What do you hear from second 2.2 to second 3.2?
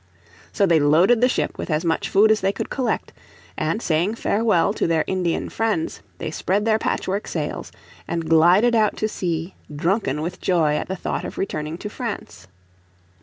as they could collect,